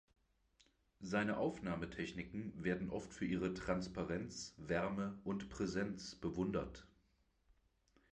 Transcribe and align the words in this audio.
Seine 1.01 1.37
Aufnahmetechniken 1.37 2.53
werden 2.63 2.89
oft 2.89 3.13
für 3.13 3.25
ihre 3.25 3.53
Transparenz, 3.53 4.55
Wärme 4.57 5.19
und 5.23 5.49
Präsenz 5.51 6.15
bewundert. 6.15 6.87